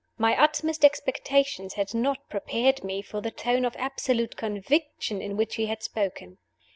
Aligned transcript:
My 0.17 0.35
utmost 0.35 0.83
expectations 0.83 1.75
had 1.75 1.93
not 1.93 2.27
prepared 2.27 2.83
me 2.83 3.03
for 3.03 3.21
the 3.21 3.29
tone 3.29 3.63
of 3.65 3.75
absolute 3.75 4.35
conviction 4.35 5.21
in 5.21 5.37
which 5.37 5.57
he 5.57 5.67
had 5.67 5.83
spoken. 5.83 6.39